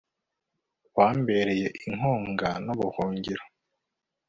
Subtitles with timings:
[0.97, 3.43] wambereye inkunga n'ubuhungiro